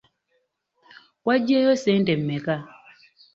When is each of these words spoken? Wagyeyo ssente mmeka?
Wagyeyo 1.27 1.71
ssente 1.77 2.13
mmeka? 2.21 2.55